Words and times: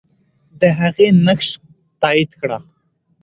د 0.59 0.61
هغې 0.79 1.07
نقش 1.25 1.47
تایید 2.01 2.31
کړه. 2.41 2.57